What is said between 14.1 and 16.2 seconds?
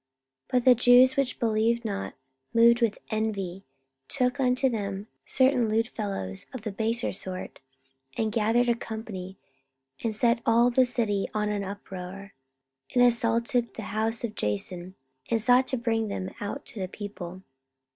of Jason, and sought to bring